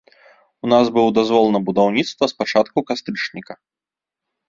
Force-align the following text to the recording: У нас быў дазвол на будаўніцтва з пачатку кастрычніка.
У 0.67 0.69
нас 0.73 0.85
быў 0.95 1.11
дазвол 1.19 1.45
на 1.57 1.63
будаўніцтва 1.69 2.23
з 2.35 2.43
пачатку 2.43 2.87
кастрычніка. 2.91 3.53